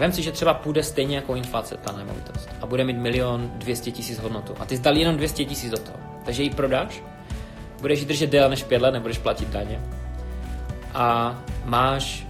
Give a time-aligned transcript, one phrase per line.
[0.00, 3.90] Vem si, že třeba půjde stejně jako inflace ta nemovitost a bude mít milion 200
[3.90, 5.96] tisíc hodnotu a ty dal jenom 200 tisíc do toho.
[6.24, 7.02] Takže ji prodáš,
[7.80, 9.80] budeš ji držet déle než 5 let, nebudeš platit daně
[10.94, 12.26] a máš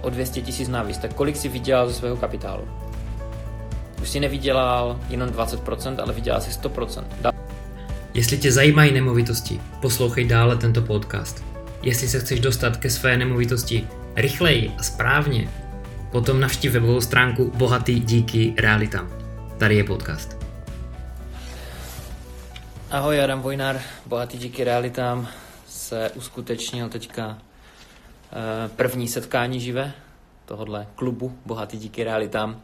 [0.00, 2.68] o 200 tisíc navíc, tak kolik si vydělal ze svého kapitálu?
[4.02, 7.04] Už si nevydělal jenom 20%, ale vydělal si 100%.
[8.14, 11.44] Jestli tě zajímají nemovitosti, poslouchej dále tento podcast.
[11.82, 15.48] Jestli se chceš dostat ke své nemovitosti rychleji a správně,
[16.14, 19.10] potom navštív webovou stránku Bohatý díky realitám.
[19.58, 20.36] Tady je podcast.
[22.90, 25.28] Ahoj, Adam Vojnar, Bohatý díky realitám
[25.68, 27.42] se uskutečnil teďka eh,
[28.68, 29.92] první setkání živé
[30.44, 32.60] tohohle klubu Bohatý díky realitám.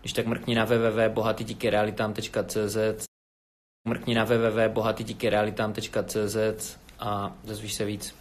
[0.00, 3.04] Když tak mrkni na www.bohatydíkyrealitám.cz
[3.88, 8.14] mrkni na www.bohatydíkyrealitám.cz a dozvíš se víc.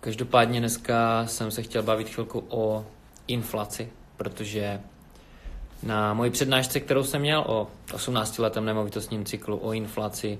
[0.00, 2.86] Každopádně dneska jsem se chtěl bavit chvilku o
[3.32, 4.80] inflaci, protože
[5.82, 10.38] na moji přednášce, kterou jsem měl o 18-letém nemovitostním cyklu, o inflaci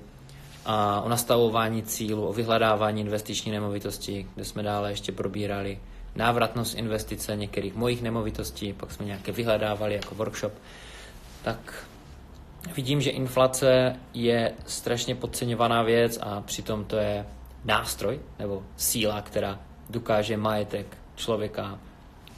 [0.65, 5.79] a o nastavování cílu, o vyhledávání investiční nemovitosti, kde jsme dále ještě probírali
[6.15, 10.53] návratnost investice některých mojich nemovitostí, pak jsme nějaké vyhledávali jako workshop,
[11.43, 11.85] tak
[12.75, 17.25] vidím, že inflace je strašně podceňovaná věc a přitom to je
[17.65, 21.79] nástroj nebo síla, která dokáže majetek člověka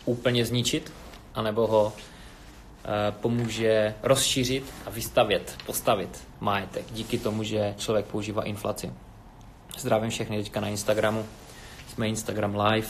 [0.06, 0.94] úplně zničit,
[1.36, 8.94] anebo ho e, pomůže rozšířit a vystavět, postavit majetek díky tomu, že člověk používá inflaci.
[9.78, 11.26] Zdravím všechny teďka na Instagramu.
[11.88, 12.88] Jsme Instagram Live.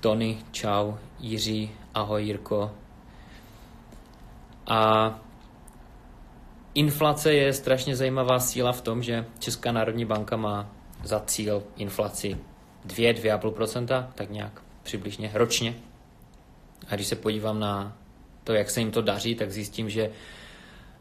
[0.00, 2.70] Tony, čau, Jiří, ahoj Jirko.
[4.66, 5.14] A
[6.74, 10.68] inflace je strašně zajímavá síla v tom, že Česká národní banka má
[11.04, 12.38] za cíl inflaci
[12.86, 15.74] 2-2,5%, tak nějak přibližně ročně.
[16.88, 17.96] A když se podívám na
[18.44, 20.10] to, jak se jim to daří, tak zjistím, že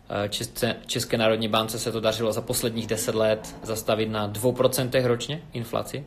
[0.10, 5.06] eh, České, České národní bance se to dařilo za posledních 10 let zastavit na 2%
[5.06, 6.06] ročně inflaci.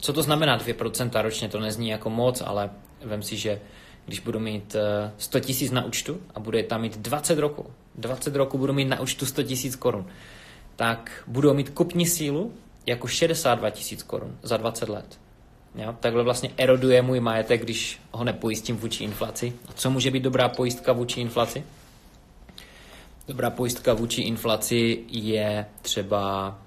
[0.00, 1.48] Co to znamená 2% ročně?
[1.48, 2.70] To nezní jako moc, ale
[3.04, 3.60] vem si, že
[4.06, 4.76] když budu mít
[5.18, 8.84] 100 eh, tisíc na účtu a bude tam mít 20 roku, 20 roku budu mít
[8.84, 10.06] na účtu 100 tisíc korun,
[10.76, 12.52] tak budu mít kupní sílu
[12.86, 15.18] jako 62 tisíc korun za 20 let.
[15.74, 15.96] Jo?
[16.00, 19.52] Takhle vlastně eroduje můj majetek, když ho nepojistím vůči inflaci.
[19.68, 21.64] A co může být dobrá pojistka vůči inflaci?
[23.28, 26.58] Dobrá pojistka vůči inflaci je třeba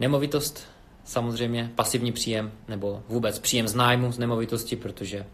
[0.00, 0.66] nemovitost,
[1.04, 5.26] samozřejmě pasivní příjem nebo vůbec příjem z nájmu z nemovitosti, protože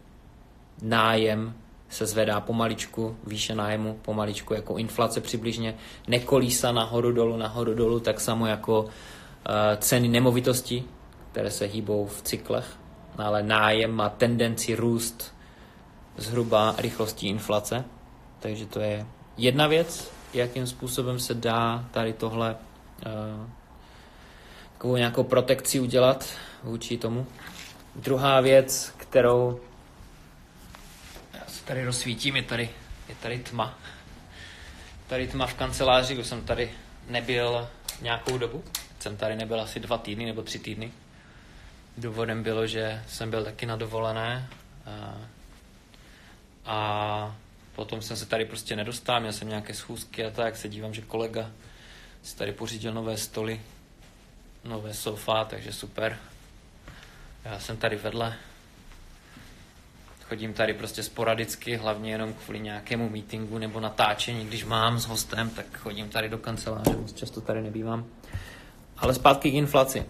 [0.81, 1.53] nájem
[1.89, 5.75] se zvedá pomaličku, výše nájmu pomaličku jako inflace přibližně,
[6.07, 8.89] nekolísa nahoru dolů, nahoru dolů, tak samo jako uh,
[9.79, 10.83] ceny nemovitosti,
[11.33, 12.77] které se hýbou v cyklech,
[13.17, 15.35] ale nájem má tendenci růst
[16.17, 17.85] zhruba rychlostí inflace,
[18.39, 19.05] takže to je
[19.37, 23.47] jedna věc, jakým způsobem se dá tady tohle uh,
[24.73, 26.25] takovou nějakou protekci udělat
[26.63, 27.27] vůči tomu.
[27.95, 29.59] Druhá věc, kterou
[31.33, 32.69] já se tady rozsvítím, je tady,
[33.09, 33.77] je tady tma.
[35.07, 36.71] Tady tma v kanceláři, už jsem tady
[37.09, 37.67] nebyl
[38.01, 38.63] nějakou dobu.
[38.99, 40.91] Jsem tady nebyl asi dva týdny nebo tři týdny.
[41.97, 44.49] Důvodem bylo, že jsem byl taky na dovolené
[44.85, 45.17] a,
[46.65, 47.35] a
[47.75, 51.01] potom jsem se tady prostě nedostal, měl jsem nějaké schůzky a tak, se dívám, že
[51.01, 51.51] kolega
[52.23, 53.61] si tady pořídil nové stoly,
[54.63, 56.17] nové sofa, takže super.
[57.45, 58.35] Já jsem tady vedle.
[60.23, 65.49] Chodím tady prostě sporadicky, hlavně jenom kvůli nějakému meetingu nebo natáčení, když mám s hostem,
[65.49, 68.05] tak chodím tady do kanceláře, moc často tady nebývám.
[68.97, 70.05] Ale zpátky k inflaci.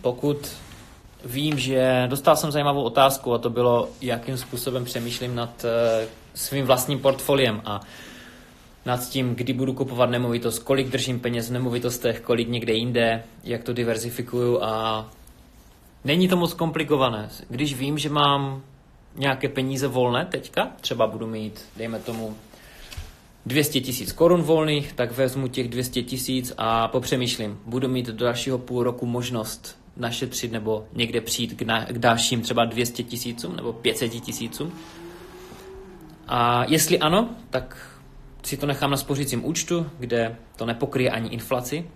[0.00, 0.56] Pokud
[1.24, 6.66] vím, že dostal jsem zajímavou otázku a to bylo, jakým způsobem přemýšlím nad uh, svým
[6.66, 7.80] vlastním portfoliem a
[8.86, 13.64] nad tím, kdy budu kupovat nemovitost, kolik držím peněz v nemovitostech, kolik někde jinde, jak
[13.64, 15.06] to diverzifikuju a
[16.04, 17.28] není to moc komplikované.
[17.48, 18.62] Když vím, že mám
[19.16, 22.36] nějaké peníze volné teďka, třeba budu mít, dejme tomu,
[23.46, 27.58] 200 tisíc korun volných, tak vezmu těch 200 tisíc a popřemýšlím.
[27.66, 32.42] Budu mít do dalšího půl roku možnost našetřit nebo někde přijít k, na, k dalším
[32.42, 34.72] třeba 200 tisícům nebo 500 tisícům.
[36.28, 37.96] A jestli ano, tak
[38.42, 41.86] si to nechám na spořícím účtu, kde to nepokryje ani inflaci,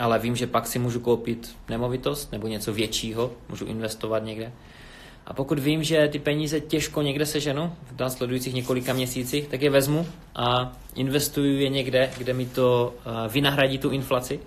[0.00, 4.52] ale vím, že pak si můžu koupit nemovitost nebo něco většího, můžu investovat někde.
[5.26, 9.70] A pokud vím, že ty peníze těžko někde seženu v následujících několika měsících, tak je
[9.70, 14.40] vezmu a investuju je někde, kde mi to eh, vynahradí tu inflaci.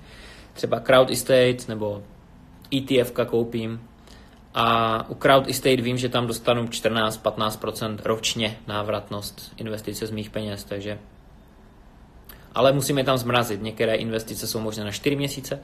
[0.53, 2.03] Třeba crowd estate nebo
[2.73, 3.81] ETF koupím.
[4.53, 10.63] A u Crowd Estate vím, že tam dostanu 14-15% ročně návratnost investice z mých peněz,
[10.63, 10.99] takže
[12.55, 13.61] ale musíme tam zmrazit.
[13.61, 15.59] Některé investice jsou možné na 4 měsíce,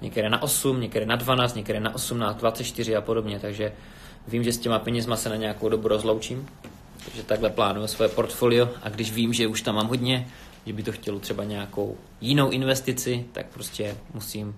[0.00, 3.72] některé na 8, některé na 12, některé na 18, 24 a podobně, takže
[4.28, 6.48] vím, že s těma penězma se na nějakou dobu rozloučím,
[7.04, 8.68] takže takhle plánuju svoje portfolio.
[8.82, 10.28] A když vím, že už tam mám hodně,
[10.66, 14.56] že by to chtělo třeba nějakou jinou investici, tak prostě musím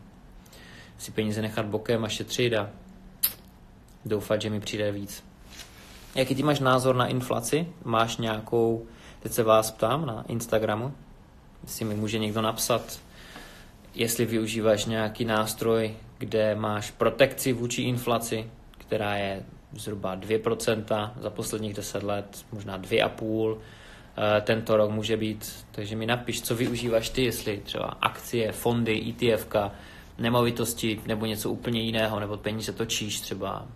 [0.99, 2.71] si peníze nechat bokem a šetřit a
[4.05, 5.25] doufat, že mi přijde víc.
[6.15, 7.67] Jaký ty máš názor na inflaci?
[7.85, 8.87] Máš nějakou,
[9.21, 10.93] teď se vás ptám na Instagramu,
[11.63, 13.01] jestli mi může někdo napsat,
[13.95, 21.75] jestli využíváš nějaký nástroj, kde máš protekci vůči inflaci, která je zhruba 2% za posledních
[21.75, 23.59] 10 let, možná 2,5%.
[24.19, 29.05] Eh, tento rok může být, takže mi napiš, co využíváš ty, jestli třeba akcie, fondy,
[29.09, 29.47] ETF,
[30.19, 33.67] nemovitosti nebo něco úplně jiného, nebo peníze točíš třeba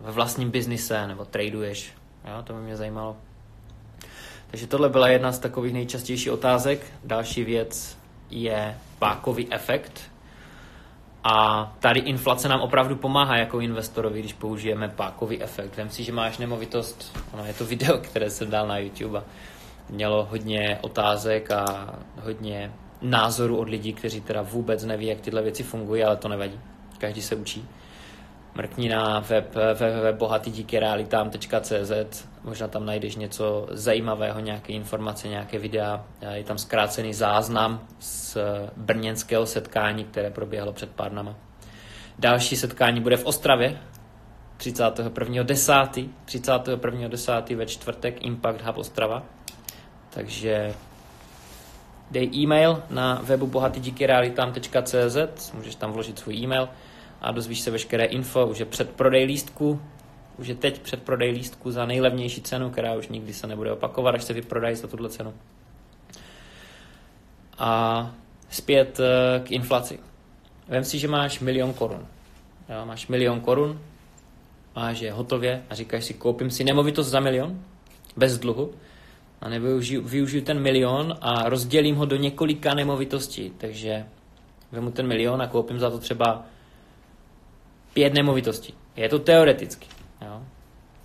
[0.00, 1.92] ve vlastním biznise nebo traduješ.
[2.24, 3.16] Jo, to by mě zajímalo.
[4.50, 6.86] Takže tohle byla jedna z takových nejčastějších otázek.
[7.04, 7.98] Další věc
[8.30, 10.00] je pákový efekt.
[11.24, 15.76] A tady inflace nám opravdu pomáhá jako investorovi, když použijeme pákový efekt.
[15.76, 19.24] Vem si, že máš nemovitost, ono je to video, které jsem dal na YouTube a
[19.90, 25.62] mělo hodně otázek a hodně názorů od lidí, kteří teda vůbec neví, jak tyhle věci
[25.62, 26.60] fungují, ale to nevadí.
[26.98, 27.68] Každý se učí
[28.54, 36.04] mrkni na web www.bohatydíkyrealitám.cz možná tam najdeš něco zajímavého, nějaké informace, nějaké videa.
[36.32, 38.36] Je tam zkrácený záznam z
[38.76, 41.34] brněnského setkání, které proběhlo před pár dnama.
[42.18, 43.80] Další setkání bude v Ostravě
[44.58, 46.08] 31.10.
[46.26, 47.56] 31.10.
[47.56, 49.22] ve čtvrtek Impact Hub Ostrava.
[50.10, 50.74] Takže
[52.10, 56.68] dej e-mail na webu bohatydíkyrealitám.cz, můžeš tam vložit svůj e-mail
[57.20, 59.80] a dozvíš se veškeré info, už je předprodej lístku,
[60.38, 64.24] už je teď předprodej lístku za nejlevnější cenu, která už nikdy se nebude opakovat, až
[64.24, 65.34] se vyprodají za tuhle cenu.
[67.58, 68.10] A
[68.50, 69.98] zpět eh, k inflaci.
[70.68, 72.06] Vem si, že máš milion korun.
[72.68, 73.80] Jo, máš milion korun,
[74.76, 77.60] máš je hotově a říkáš si, koupím si nemovitost za milion,
[78.16, 78.72] bez dluhu,
[79.40, 83.50] a nevyužiju využiju ten milion a rozdělím ho do několika nemovitostí.
[83.50, 84.06] Takže
[84.72, 86.44] vemu ten milion a koupím za to třeba
[87.94, 88.74] pět nemovitostí.
[88.96, 89.86] Je to teoreticky.
[90.22, 90.42] Jo?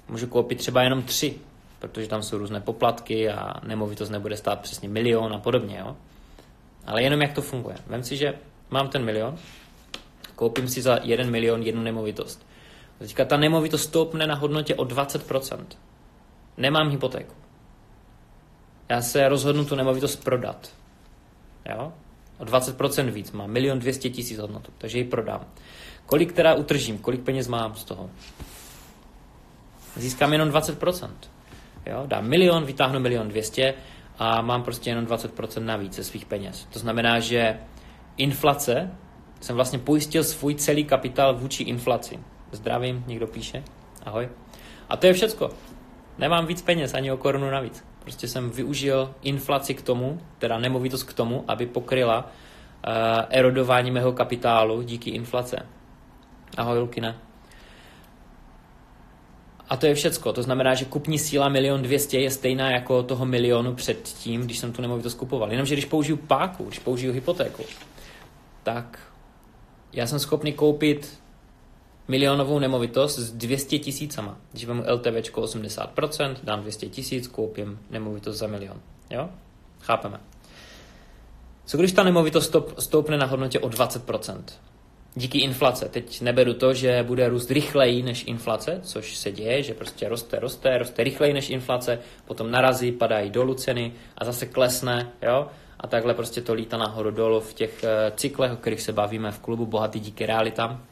[0.10, 1.34] Můžu koupit třeba jenom tři,
[1.80, 5.78] protože tam jsou různé poplatky a nemovitost nebude stát přesně milion a podobně.
[5.80, 5.96] Jo?
[6.86, 7.76] Ale jenom jak to funguje.
[7.88, 8.34] Vem si, že
[8.70, 9.38] mám ten milion,
[10.36, 12.46] koupím si za jeden milion jednu nemovitost.
[13.00, 15.66] Teďka ta nemovitost stoupne na hodnotě o 20%.
[16.58, 17.45] Nemám hypotéku.
[18.90, 20.70] Já se rozhodnu tu nemovitost prodat.
[21.70, 21.94] Jo?
[22.38, 23.32] O 20% víc.
[23.32, 25.46] Mám milion 200 tisíc hodnotu, takže ji prodám.
[26.06, 28.10] Kolik teda utržím, kolik peněz mám z toho?
[29.96, 31.10] Získám jenom 20%.
[31.86, 32.04] Jo?
[32.08, 33.74] Dám milion, vytáhnu milion 200
[34.20, 36.68] a mám prostě jenom 20% navíc ze svých peněz.
[36.74, 37.60] To znamená, že
[38.18, 38.92] inflace,
[39.42, 42.20] jsem vlastně pojistil svůj celý kapitál vůči inflaci.
[42.52, 43.64] Zdravím, někdo píše.
[44.04, 44.30] Ahoj.
[44.90, 45.50] A to je všecko.
[46.18, 47.84] Nemám víc peněz, ani o korunu navíc.
[48.06, 52.92] Prostě jsem využil inflaci k tomu, teda nemovitost k tomu, aby pokryla uh,
[53.30, 55.66] erodování mého kapitálu díky inflace.
[56.58, 57.16] Ahoj, Lukina.
[59.70, 60.34] A to je všecko.
[60.34, 64.72] To znamená, že kupní síla milion dvěstě je stejná jako toho milionu předtím, když jsem
[64.72, 65.52] tu nemovitost kupoval.
[65.52, 67.64] Jenomže když použiju páku, když použiju hypotéku,
[68.64, 69.00] tak
[69.94, 71.20] já jsem schopný koupit
[72.08, 74.38] milionovou nemovitost s 200 tisícama.
[74.52, 78.82] Když vezmu LTV 80%, dám 200 tisíc, koupím nemovitost za milion.
[79.10, 79.30] Jo?
[79.82, 80.20] Chápeme.
[81.66, 84.44] Co když ta nemovitost stoupne na hodnotě o 20%?
[85.16, 85.90] díky inflace.
[85.90, 90.40] Teď neberu to, že bude růst rychleji než inflace, což se děje, že prostě roste,
[90.40, 95.48] roste, roste rychleji než inflace, potom narazí, padají dolů ceny a zase klesne, jo?
[95.80, 99.32] A takhle prostě to lítá nahoru dolů v těch eh, cyklech, o kterých se bavíme
[99.32, 100.84] v klubu Bohatý díky realitám.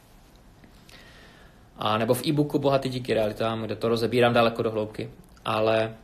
[1.83, 5.09] A nebo v e-booku Bohatý díky realitám, kde to rozebírám daleko do hloubky.
[5.45, 5.95] Ale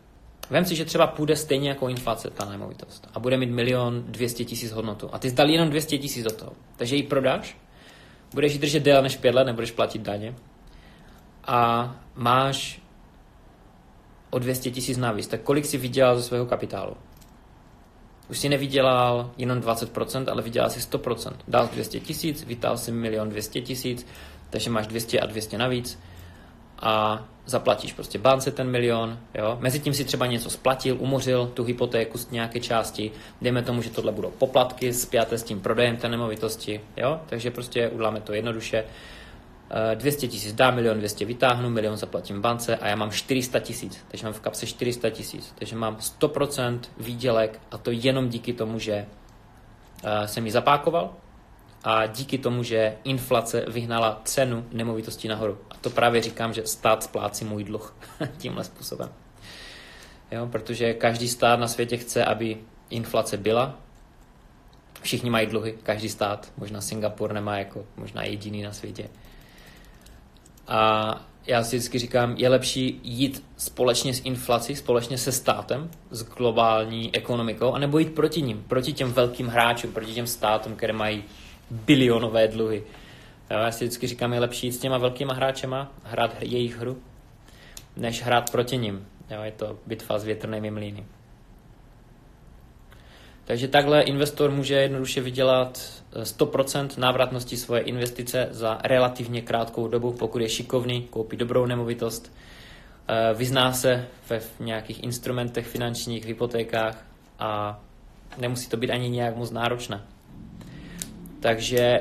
[0.50, 4.46] vem si, že třeba půjde stejně jako inflace ta nemovitost a bude mít milion dvěstě
[4.46, 5.10] tisíc hodnotu.
[5.12, 6.52] A ty zdali jenom 200 tisíc do toho.
[6.78, 7.58] Takže ji prodáš
[8.34, 10.36] budeš ji držet déle než pět let, nebudeš platit daně
[11.44, 12.82] a máš
[14.30, 16.98] o 200 tisíc navíc, tak kolik si vydělal ze svého kapitálu?
[18.30, 21.34] Už si nevydělal jenom 20%, ale vydělal si 100%.
[21.48, 24.06] Dal 200 tisíc, vytáhl si milion 200 tisíc,
[24.50, 26.00] takže máš 200 a 200 navíc
[26.82, 29.58] a zaplatíš prostě bance ten milion, jo.
[29.60, 34.12] Mezitím si třeba něco splatil, umořil tu hypotéku z nějaké části, dejme tomu, že tohle
[34.12, 37.20] budou poplatky spjaté s tím prodejem té nemovitosti, jo.
[37.26, 38.84] Takže prostě uděláme to jednoduše.
[39.96, 44.26] 200 tisíc dá, milion 200 vytáhnu, milion zaplatím bance a já mám 400 tisíc, takže
[44.26, 49.06] mám v kapse 400 tisíc, takže mám 100% výdělek a to jenom díky tomu, že
[50.04, 51.14] uh, jsem ji zapákoval
[51.84, 55.58] a díky tomu, že inflace vyhnala cenu nemovitosti nahoru.
[55.70, 57.96] A to právě říkám, že stát splácí můj dluh
[58.38, 59.10] tímhle způsobem.
[60.32, 62.58] Jo, protože každý stát na světě chce, aby
[62.90, 63.76] inflace byla.
[65.02, 66.52] Všichni mají dluhy, každý stát.
[66.58, 69.10] Možná Singapur nemá jako možná jediný na světě.
[70.68, 76.24] A já si vždycky říkám, je lepší jít společně s inflací, společně se státem, s
[76.24, 81.24] globální ekonomikou, anebo jít proti ním, proti těm velkým hráčům, proti těm státům, které mají
[81.72, 82.84] bilionové dluhy.
[83.50, 86.98] Já si vždycky říkám, je lepší jít s těma velkýma hráčema, hrát jejich hru,
[87.98, 89.08] než hrát proti ním.
[89.30, 91.06] Jo, je to bitva s větrnými mlýny.
[93.46, 100.14] Takže takhle investor může jednoduše vydělat 100% eh, návratnosti svoje investice za relativně krátkou dobu,
[100.14, 102.34] pokud je šikovný, koupí dobrou nemovitost,
[103.08, 107.06] eh, vyzná se ve nějakých instrumentech finančních, hypotékách
[107.40, 107.80] a
[108.38, 110.02] nemusí to být ani nějak moc náročné.
[111.40, 112.00] Takže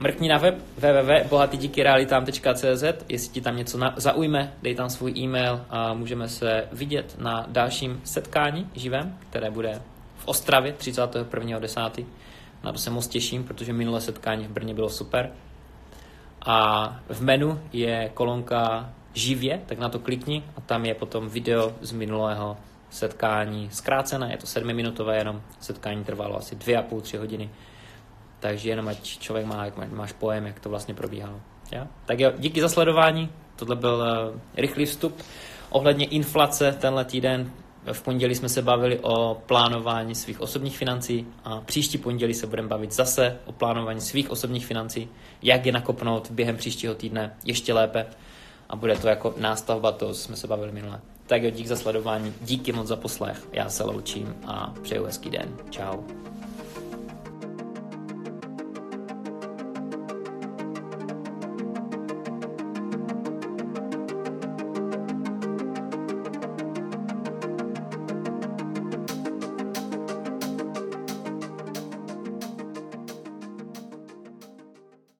[0.00, 5.94] mrkni na web www.bohatydíkyrealitám.cz jestli ti tam něco na, zaujme, dej tam svůj e-mail a
[5.94, 9.82] můžeme se vidět na dalším setkání živém, které bude
[10.16, 12.04] v Ostravě 31.10.
[12.64, 15.30] Na to se moc těším, protože minulé setkání v Brně bylo super.
[16.46, 21.72] A v menu je kolonka živě, tak na to klikni a tam je potom video
[21.80, 22.56] z minulého
[22.90, 27.50] setkání zkrácené, je to sedmiminutové jenom, setkání trvalo asi dvě a půl, tři hodiny
[28.44, 31.40] takže jenom ať člověk má, jak máš pojem, jak to vlastně probíhalo.
[31.70, 31.86] Ja?
[32.06, 35.22] Tak jo, díky za sledování, tohle byl uh, rychlý vstup.
[35.70, 37.50] Ohledně inflace tenhle týden
[37.92, 42.68] v pondělí jsme se bavili o plánování svých osobních financí a příští pondělí se budeme
[42.68, 45.08] bavit zase o plánování svých osobních financí,
[45.42, 48.06] jak je nakopnout během příštího týdne ještě lépe
[48.68, 51.00] a bude to jako nástavba toho, co jsme se bavili minule.
[51.26, 55.30] Tak jo, dík za sledování, díky moc za poslech, já se loučím a přeju hezký
[55.30, 55.56] den.
[55.70, 56.04] Ciao.